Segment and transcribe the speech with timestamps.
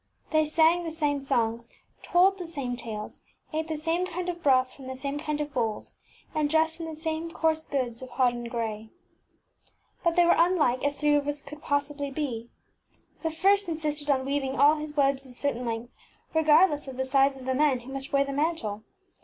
[0.31, 1.69] They sang the same songs,
[2.01, 5.53] told the same tales, ate the same kind of broth from the same kind of
[5.53, 5.93] bowls,
[6.33, 8.89] and dressed in the same coarse goods of hodden gray.
[10.03, 12.49] But they were unlike as three weavers could possibly be.
[13.21, 15.93] The first insisted on weaving all his webs a certain length,
[16.33, 18.83] regardless of the size of the man who must wear the mantle.